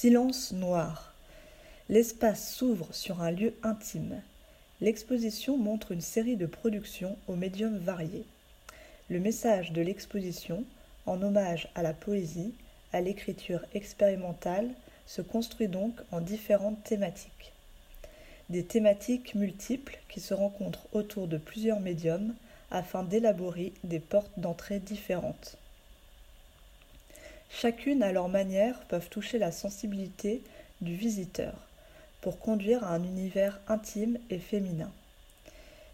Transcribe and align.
Silence 0.00 0.52
noir. 0.52 1.12
L'espace 1.90 2.54
s'ouvre 2.54 2.88
sur 2.90 3.20
un 3.20 3.30
lieu 3.30 3.52
intime. 3.62 4.22
L'exposition 4.80 5.58
montre 5.58 5.92
une 5.92 6.00
série 6.00 6.38
de 6.38 6.46
productions 6.46 7.18
aux 7.28 7.36
médiums 7.36 7.76
variés. 7.76 8.24
Le 9.10 9.20
message 9.20 9.72
de 9.72 9.82
l'exposition, 9.82 10.64
en 11.04 11.20
hommage 11.20 11.68
à 11.74 11.82
la 11.82 11.92
poésie, 11.92 12.54
à 12.94 13.02
l'écriture 13.02 13.60
expérimentale, 13.74 14.70
se 15.04 15.20
construit 15.20 15.68
donc 15.68 16.00
en 16.12 16.22
différentes 16.22 16.82
thématiques. 16.82 17.52
Des 18.48 18.64
thématiques 18.64 19.34
multiples 19.34 19.98
qui 20.08 20.20
se 20.20 20.32
rencontrent 20.32 20.86
autour 20.92 21.28
de 21.28 21.36
plusieurs 21.36 21.80
médiums 21.80 22.34
afin 22.70 23.02
d'élaborer 23.02 23.74
des 23.84 24.00
portes 24.00 24.38
d'entrée 24.38 24.78
différentes. 24.78 25.58
Chacune 27.50 28.02
à 28.02 28.12
leur 28.12 28.28
manière 28.28 28.80
peuvent 28.84 29.08
toucher 29.10 29.38
la 29.38 29.52
sensibilité 29.52 30.42
du 30.80 30.94
visiteur 30.94 31.52
pour 32.20 32.38
conduire 32.38 32.84
à 32.84 32.94
un 32.94 33.02
univers 33.02 33.60
intime 33.68 34.18
et 34.30 34.38
féminin. 34.38 34.90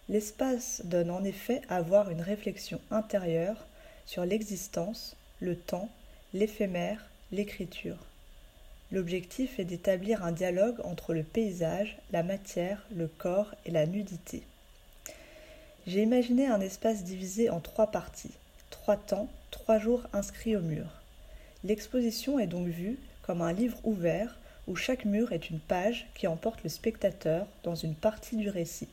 L'espace 0.09 0.83
donne 0.85 1.11
en 1.11 1.25
effet 1.25 1.63
à 1.69 1.81
voir 1.81 2.11
une 2.11 2.21
réflexion 2.21 2.81
intérieure 2.91 3.67
sur 4.05 4.25
l'existence, 4.25 5.17
le 5.41 5.57
temps, 5.57 5.89
l'éphémère, 6.35 7.09
l'écriture. 7.33 7.99
L'objectif 8.93 9.59
est 9.59 9.65
d'établir 9.65 10.25
un 10.25 10.31
dialogue 10.31 10.81
entre 10.85 11.13
le 11.13 11.25
paysage, 11.25 11.99
la 12.13 12.23
matière, 12.23 12.87
le 12.95 13.09
corps 13.09 13.55
et 13.65 13.73
la 13.73 13.87
nudité. 13.87 14.43
J'ai 15.89 16.03
imaginé 16.03 16.47
un 16.47 16.61
espace 16.61 17.03
divisé 17.03 17.51
en 17.51 17.59
trois 17.59 17.89
parties, 17.89 18.35
trois 18.71 18.97
temps, 18.97 19.29
trois 19.51 19.79
jours 19.79 20.03
inscrits 20.13 20.55
au 20.55 20.61
mur. 20.61 20.87
L'exposition 21.67 22.39
est 22.39 22.47
donc 22.47 22.69
vue 22.69 22.97
comme 23.23 23.43
un 23.43 23.53
livre 23.53 23.79
ouvert 23.83 24.39
où 24.69 24.77
chaque 24.77 25.05
mur 25.05 25.33
est 25.33 25.51
une 25.51 25.59
page 25.59 26.07
qui 26.15 26.29
emporte 26.29 26.63
le 26.63 26.69
spectateur 26.69 27.45
dans 27.65 27.75
une 27.75 27.97
partie 27.97 28.37
du 28.37 28.49
récit. 28.49 28.87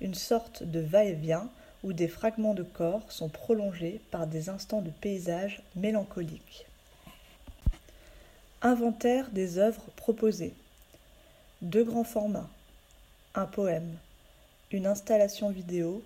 Une 0.00 0.14
sorte 0.14 0.64
de 0.64 0.80
va-et-vient 0.80 1.48
où 1.84 1.92
des 1.92 2.08
fragments 2.08 2.54
de 2.54 2.64
corps 2.64 3.12
sont 3.12 3.28
prolongés 3.28 4.00
par 4.10 4.26
des 4.26 4.48
instants 4.48 4.82
de 4.82 4.90
paysage 4.90 5.62
mélancoliques. 5.76 6.66
Inventaire 8.62 9.30
des 9.30 9.58
œuvres 9.58 9.86
proposées. 9.94 10.54
Deux 11.62 11.84
grands 11.84 12.02
formats. 12.02 12.50
Un 13.36 13.46
poème. 13.46 13.94
Une 14.72 14.88
installation 14.88 15.50
vidéo. 15.50 16.02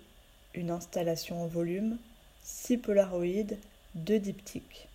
Une 0.53 0.69
installation 0.69 1.41
en 1.41 1.47
volume. 1.47 1.97
Six 2.43 2.77
polaroïdes. 2.77 3.57
Deux 3.95 4.19
diptyques. 4.19 4.87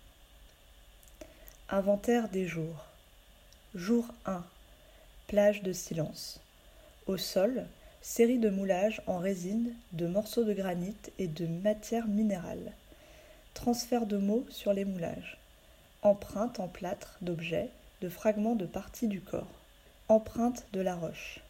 Inventaire 1.69 2.29
des 2.29 2.47
jours. 2.47 2.85
Jour 3.75 4.07
1. 4.25 4.41
Plage 5.27 5.63
de 5.63 5.73
silence. 5.73 6.39
Au 7.07 7.17
sol, 7.17 7.65
série 8.01 8.39
de 8.39 8.49
moulages 8.49 9.01
en 9.05 9.17
résine, 9.17 9.73
de 9.91 10.07
morceaux 10.07 10.45
de 10.45 10.53
granit 10.53 10.95
et 11.19 11.27
de 11.27 11.45
matière 11.45 12.07
minérale. 12.07 12.71
Transfert 13.53 14.05
de 14.05 14.15
mots 14.15 14.45
sur 14.49 14.71
les 14.71 14.85
moulages. 14.85 15.37
Empreinte 16.03 16.61
en 16.61 16.69
plâtre 16.69 17.17
d'objets, 17.19 17.69
de 17.99 18.07
fragments 18.07 18.55
de 18.55 18.65
parties 18.65 19.09
du 19.09 19.19
corps. 19.19 19.51
Empreinte 20.07 20.65
de 20.71 20.79
la 20.79 20.95
roche. 20.95 21.41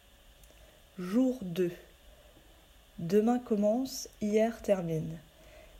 Jour 0.98 1.38
2. 1.42 1.70
Demain 2.98 3.38
commence, 3.38 4.08
hier 4.20 4.60
termine. 4.62 5.16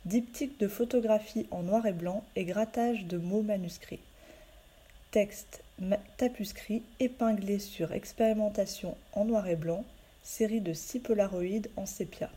Diptyque 0.05 0.57
de 0.61 0.69
photographie 0.69 1.45
en 1.51 1.63
noir 1.63 1.85
et 1.85 1.91
blanc 1.91 2.23
et 2.37 2.45
grattage 2.45 3.03
de 3.03 3.17
mots 3.17 3.41
manuscrits. 3.41 3.99
Texte 5.11 5.63
tapuscrit 6.17 6.83
épinglé 6.99 7.57
sur 7.57 7.93
expérimentation 7.93 8.95
en 9.13 9.25
noir 9.25 9.47
et 9.47 9.55
blanc, 9.55 9.83
série 10.21 10.61
de 10.61 10.71
six 10.71 10.99
polaroïdes 10.99 11.71
en 11.77 11.87
sépia. 11.87 12.29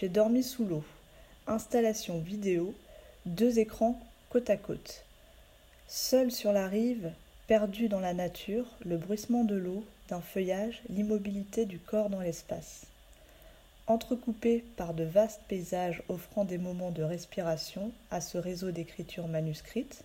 J'ai 0.00 0.08
dormi 0.08 0.42
sous 0.42 0.64
l'eau. 0.64 0.82
Installation 1.46 2.20
vidéo, 2.20 2.74
deux 3.26 3.58
écrans 3.58 4.00
côte 4.30 4.48
à 4.48 4.56
côte. 4.56 5.04
Seul 5.88 6.32
sur 6.32 6.54
la 6.54 6.68
rive, 6.68 7.12
perdu 7.48 7.88
dans 7.88 8.00
la 8.00 8.14
nature, 8.14 8.64
le 8.86 8.96
bruissement 8.96 9.44
de 9.44 9.56
l'eau, 9.56 9.84
d'un 10.08 10.22
feuillage, 10.22 10.80
l'immobilité 10.88 11.66
du 11.66 11.78
corps 11.78 12.08
dans 12.08 12.22
l'espace. 12.22 12.86
Entrecoupé 13.88 14.64
par 14.76 14.94
de 14.94 15.04
vastes 15.04 15.42
paysages 15.48 16.02
offrant 16.08 16.46
des 16.46 16.58
moments 16.58 16.92
de 16.92 17.02
respiration 17.02 17.92
à 18.10 18.22
ce 18.22 18.38
réseau 18.38 18.70
d'écriture 18.70 19.28
manuscrite, 19.28 20.02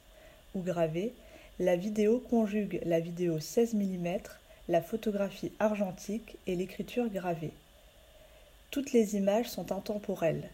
gravée, 0.60 1.14
la 1.60 1.76
vidéo 1.76 2.20
conjugue 2.20 2.82
la 2.86 3.00
vidéo 3.00 3.40
16 3.40 3.74
mm, 3.74 4.18
la 4.68 4.82
photographie 4.82 5.52
argentique 5.60 6.38
et 6.48 6.56
l'écriture 6.56 7.10
gravée. 7.10 7.54
Toutes 8.72 8.94
les 8.94 9.16
images 9.16 9.50
sont 9.50 9.72
intemporelles, 9.72 10.50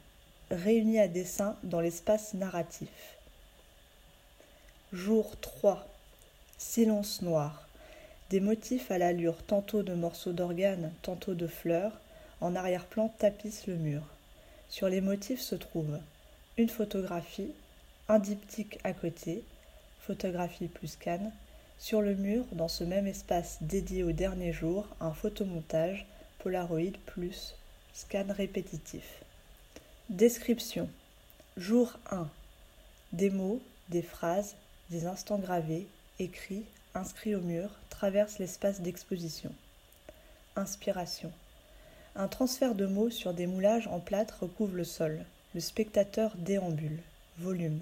réunies 0.52 1.00
à 1.00 1.08
dessin 1.08 1.56
dans 1.64 1.82
l'espace 1.82 2.34
narratif. 2.34 3.18
Jour 4.94 5.40
3. 5.40 5.88
Silence 6.58 7.22
noir. 7.22 7.68
Des 8.30 8.40
motifs 8.40 8.92
à 8.92 8.98
l'allure 8.98 9.44
tantôt 9.44 9.84
de 9.84 9.94
morceaux 9.94 10.34
d'organes, 10.34 10.92
tantôt 11.02 11.34
de 11.34 11.48
fleurs, 11.48 12.00
en 12.42 12.56
arrière-plan 12.56 13.14
tapissent 13.18 13.68
le 13.68 13.76
mur. 13.76 14.02
Sur 14.70 14.90
les 14.90 15.02
motifs 15.02 15.42
se 15.42 15.56
trouvent 15.56 16.00
une 16.58 16.70
photographie, 16.70 17.52
un 18.10 18.20
diptyque 18.20 18.80
à 18.84 18.94
côté, 18.94 19.44
photographie 20.08 20.70
plus 20.70 20.88
scan, 20.88 21.34
sur 21.78 22.02
le 22.02 22.16
mur, 22.16 22.46
dans 22.54 22.70
ce 22.70 22.86
même 22.86 23.08
espace 23.08 23.58
dédié 23.60 24.04
au 24.04 24.14
dernier 24.14 24.54
jour, 24.54 24.88
un 25.02 25.12
photomontage 25.12 26.08
Polaroid 26.40 26.98
plus 27.06 27.56
scan 27.94 28.26
répétitif. 28.30 29.22
Description. 30.10 30.90
Jour 31.58 32.00
1. 32.10 32.30
Des 33.12 33.30
mots, 33.30 33.62
des 33.90 34.02
phrases, 34.02 34.56
des 34.90 35.08
instants 35.08 35.40
gravés, 35.40 35.86
écrits, 36.20 36.64
inscrits 36.96 37.36
au 37.36 37.42
mur, 37.42 37.70
traversent 37.90 38.40
l'espace 38.40 38.80
d'exposition. 38.80 39.52
Inspiration. 40.56 41.34
Un 42.16 42.30
transfert 42.30 42.76
de 42.76 42.86
mots 42.86 43.10
sur 43.10 43.34
des 43.34 43.46
moulages 43.46 43.88
en 43.88 44.00
plâtre 44.00 44.38
recouvre 44.42 44.76
le 44.76 44.86
sol. 44.86 45.26
Le 45.54 45.60
spectateur 45.60 46.32
déambule. 46.38 47.02
Volume. 47.40 47.82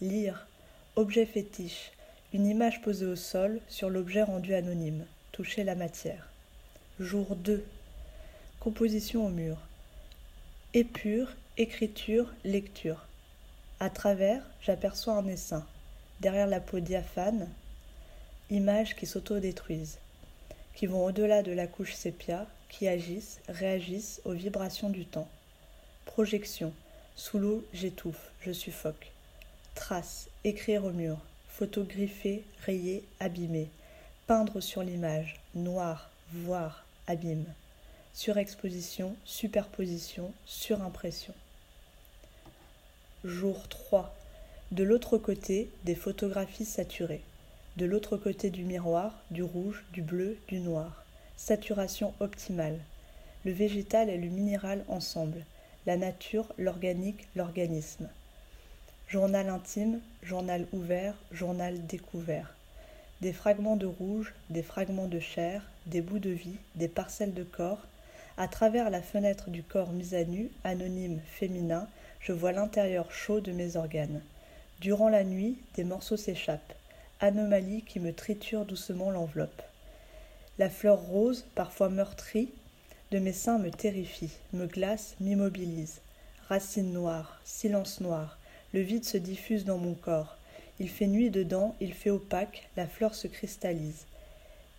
Lire, 0.00 0.46
Objet 0.96 1.24
fétiche. 1.24 1.92
Une 2.32 2.46
image 2.46 2.82
posée 2.82 3.06
au 3.06 3.14
sol 3.14 3.60
sur 3.68 3.88
l'objet 3.88 4.24
rendu 4.24 4.54
anonyme. 4.54 5.06
Toucher 5.30 5.62
la 5.62 5.76
matière. 5.76 6.28
Jour 6.98 7.36
2. 7.36 7.64
Composition 8.58 9.24
au 9.24 9.28
mur. 9.28 9.56
Épure, 10.74 11.28
écriture, 11.58 12.34
lecture. 12.44 13.06
À 13.78 13.88
travers, 13.88 14.42
j'aperçois 14.60 15.14
un 15.14 15.28
essaim. 15.28 15.64
Derrière 16.18 16.48
la 16.48 16.58
peau 16.58 16.80
diaphane, 16.80 17.48
images 18.50 18.96
qui 18.96 19.06
s'autodétruisent, 19.06 19.98
qui 20.74 20.86
vont 20.86 21.04
au-delà 21.04 21.44
de 21.44 21.52
la 21.52 21.68
couche 21.68 21.94
sépia, 21.94 22.48
qui 22.68 22.88
agissent, 22.88 23.40
réagissent 23.48 24.20
aux 24.24 24.32
vibrations 24.32 24.90
du 24.90 25.06
temps. 25.06 25.28
Projection. 26.04 26.72
Sous 27.14 27.38
l'eau, 27.38 27.64
j'étouffe, 27.72 28.32
je 28.40 28.50
suffoque. 28.50 29.12
Trace, 29.74 30.28
écrire 30.44 30.84
au 30.84 30.90
mur, 30.90 31.18
photographier, 31.48 32.44
rayer, 32.64 33.04
abîmer, 33.18 33.68
peindre 34.26 34.60
sur 34.60 34.82
l'image, 34.82 35.40
noir, 35.54 36.10
voir, 36.32 36.84
abîme, 37.06 37.46
surexposition, 38.12 39.14
superposition, 39.24 40.32
surimpression. 40.44 41.34
Jour 43.24 43.68
3. 43.68 44.14
De 44.72 44.84
l'autre 44.84 45.18
côté, 45.18 45.70
des 45.84 45.94
photographies 45.94 46.64
saturées. 46.64 47.22
De 47.76 47.86
l'autre 47.86 48.16
côté 48.16 48.50
du 48.50 48.64
miroir, 48.64 49.14
du 49.30 49.42
rouge, 49.42 49.84
du 49.92 50.02
bleu, 50.02 50.38
du 50.48 50.60
noir. 50.60 51.04
Saturation 51.36 52.12
optimale. 52.20 52.78
Le 53.44 53.52
végétal 53.52 54.10
et 54.10 54.18
le 54.18 54.28
minéral 54.28 54.84
ensemble. 54.88 55.44
La 55.86 55.96
nature, 55.96 56.46
l'organique, 56.58 57.26
l'organisme. 57.36 58.08
Journal 59.10 59.48
intime, 59.48 59.98
journal 60.22 60.68
ouvert, 60.72 61.16
journal 61.32 61.84
découvert. 61.88 62.54
Des 63.20 63.32
fragments 63.32 63.74
de 63.74 63.86
rouge, 63.86 64.32
des 64.50 64.62
fragments 64.62 65.08
de 65.08 65.18
chair, 65.18 65.68
des 65.86 66.00
bouts 66.00 66.20
de 66.20 66.30
vie, 66.30 66.54
des 66.76 66.86
parcelles 66.86 67.34
de 67.34 67.42
corps. 67.42 67.80
À 68.36 68.46
travers 68.46 68.88
la 68.88 69.02
fenêtre 69.02 69.50
du 69.50 69.64
corps 69.64 69.90
mis 69.90 70.14
à 70.14 70.22
nu, 70.22 70.48
anonyme, 70.62 71.18
féminin, 71.26 71.88
je 72.20 72.30
vois 72.30 72.52
l'intérieur 72.52 73.10
chaud 73.10 73.40
de 73.40 73.50
mes 73.50 73.74
organes. 73.74 74.22
Durant 74.80 75.08
la 75.08 75.24
nuit, 75.24 75.58
des 75.74 75.82
morceaux 75.82 76.16
s'échappent, 76.16 76.76
anomalie 77.18 77.82
qui 77.82 77.98
me 77.98 78.12
triture 78.12 78.64
doucement 78.64 79.10
l'enveloppe. 79.10 79.62
La 80.56 80.70
fleur 80.70 81.00
rose, 81.00 81.46
parfois 81.56 81.88
meurtrie, 81.88 82.52
de 83.10 83.18
mes 83.18 83.32
seins 83.32 83.58
me 83.58 83.72
terrifie, 83.72 84.36
me 84.52 84.68
glace, 84.68 85.16
m'immobilise. 85.18 86.00
Racine 86.48 86.92
noire, 86.92 87.40
silence 87.44 88.00
noir, 88.00 88.38
le 88.72 88.80
vide 88.80 89.04
se 89.04 89.16
diffuse 89.16 89.64
dans 89.64 89.78
mon 89.78 89.94
corps. 89.94 90.36
Il 90.78 90.88
fait 90.88 91.06
nuit 91.06 91.30
dedans, 91.30 91.74
il 91.80 91.92
fait 91.92 92.10
opaque, 92.10 92.68
la 92.76 92.86
fleur 92.86 93.14
se 93.14 93.26
cristallise. 93.26 94.06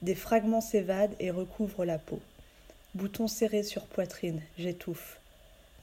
Des 0.01 0.15
fragments 0.15 0.61
s'évadent 0.61 1.15
et 1.19 1.29
recouvrent 1.29 1.85
la 1.85 1.97
peau. 1.99 2.19
Bouton 2.95 3.27
serré 3.27 3.63
sur 3.63 3.85
poitrine, 3.85 4.41
j'étouffe. 4.57 5.19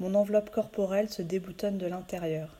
Mon 0.01 0.15
enveloppe 0.15 0.51
corporelle 0.51 1.09
se 1.09 1.23
déboutonne 1.23 1.79
de 1.79 1.87
l'intérieur. 1.87 2.55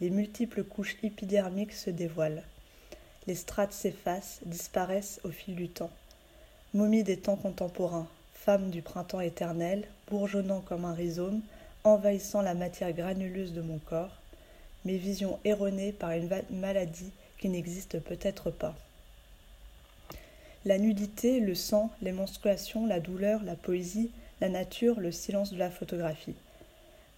Les 0.00 0.10
multiples 0.10 0.64
couches 0.64 0.96
épidermiques 1.02 1.72
se 1.72 1.90
dévoilent. 1.90 2.42
Les 3.26 3.34
strates 3.34 3.72
s'effacent, 3.72 4.40
disparaissent 4.44 5.20
au 5.24 5.30
fil 5.30 5.54
du 5.54 5.68
temps. 5.68 5.92
Momie 6.72 7.04
des 7.04 7.18
temps 7.18 7.36
contemporains, 7.36 8.08
femme 8.34 8.70
du 8.70 8.82
printemps 8.82 9.20
éternel, 9.20 9.86
bourgeonnant 10.08 10.60
comme 10.60 10.84
un 10.84 10.92
rhizome, 10.92 11.40
envahissant 11.84 12.42
la 12.42 12.54
matière 12.54 12.92
granuleuse 12.92 13.52
de 13.52 13.62
mon 13.62 13.78
corps, 13.78 14.20
mes 14.84 14.96
visions 14.96 15.38
erronées 15.44 15.92
par 15.92 16.12
une 16.12 16.28
maladie 16.50 17.12
qui 17.38 17.48
n'existe 17.48 17.98
peut-être 18.00 18.50
pas. 18.50 18.74
La 20.64 20.78
nudité, 20.78 21.40
le 21.40 21.54
sang, 21.54 21.90
les 22.00 22.12
menstruations, 22.12 22.86
la 22.86 23.00
douleur, 23.00 23.42
la 23.44 23.54
poésie, 23.54 24.10
la 24.40 24.48
nature, 24.48 24.98
le 24.98 25.12
silence 25.12 25.52
de 25.52 25.58
la 25.58 25.70
photographie. 25.70 26.36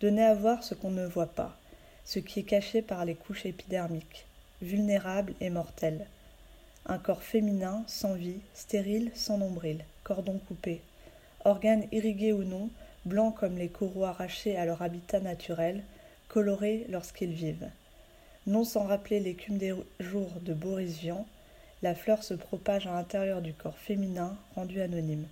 Donner 0.00 0.24
à 0.24 0.34
voir 0.34 0.64
ce 0.64 0.74
qu'on 0.74 0.90
ne 0.90 1.06
voit 1.06 1.26
pas, 1.26 1.56
ce 2.04 2.18
qui 2.18 2.40
est 2.40 2.44
caché 2.44 2.82
par 2.82 3.04
les 3.04 3.14
couches 3.14 3.46
épidermiques, 3.46 4.26
vulnérable 4.62 5.34
et 5.40 5.50
mortel. 5.50 6.06
Un 6.86 6.98
corps 6.98 7.22
féminin, 7.22 7.84
sans 7.86 8.14
vie, 8.14 8.40
stérile, 8.54 9.10
sans 9.14 9.38
nombril, 9.38 9.84
cordon 10.04 10.40
coupé, 10.48 10.80
organes 11.44 11.86
irrigués 11.92 12.32
ou 12.32 12.42
non, 12.42 12.68
blancs 13.04 13.36
comme 13.36 13.58
les 13.58 13.68
coraux 13.68 14.04
arrachés 14.04 14.56
à 14.56 14.64
leur 14.66 14.82
habitat 14.82 15.20
naturel, 15.20 15.82
colorés 16.36 16.84
lorsqu'ils 16.90 17.32
vivent. 17.32 17.70
Non 18.46 18.64
sans 18.64 18.84
rappeler 18.84 19.20
l'écume 19.20 19.56
des 19.56 19.72
jours 20.00 20.32
de 20.42 20.52
Boris 20.52 20.98
Vian, 20.98 21.26
la 21.80 21.94
fleur 21.94 22.22
se 22.22 22.34
propage 22.34 22.86
à 22.86 22.92
l'intérieur 22.92 23.40
du 23.40 23.54
corps 23.54 23.78
féminin 23.78 24.36
rendu 24.54 24.82
anonyme. 24.82 25.26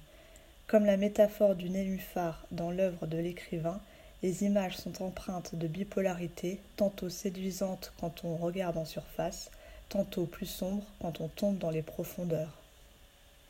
Comme 0.67 0.87
la 0.87 0.97
métaphore 0.97 1.56
du 1.56 1.69
nénuphar 1.69 2.47
dans 2.53 2.71
l'œuvre 2.71 3.06
de 3.06 3.19
l'écrivain, 3.19 3.83
les 4.23 4.45
images 4.45 4.79
sont 4.79 5.03
empreintes 5.03 5.55
de 5.55 5.67
bipolarité, 5.67 6.59
tantôt 6.77 7.11
séduisantes 7.11 7.93
quand 8.01 8.25
on 8.25 8.37
regarde 8.37 8.79
en 8.79 8.87
surface, 8.87 9.51
tantôt 9.91 10.25
plus 10.25 10.47
sombres 10.47 10.87
quand 11.03 11.21
on 11.21 11.29
tombe 11.29 11.59
dans 11.59 11.69
les 11.69 11.83
profondeurs. 11.83 12.63